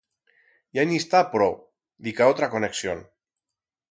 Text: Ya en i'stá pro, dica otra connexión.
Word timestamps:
Ya 0.77 0.85
en 0.87 0.93
i'stá 0.99 1.19
pro, 1.33 1.51
dica 2.09 2.31
otra 2.33 2.51
connexión. 2.55 3.07